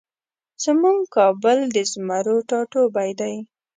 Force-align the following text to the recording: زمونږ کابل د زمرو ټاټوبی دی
زمونږ 0.63 0.99
کابل 1.15 1.57
د 1.75 1.77
زمرو 1.91 2.35
ټاټوبی 2.49 3.11
دی 3.19 3.35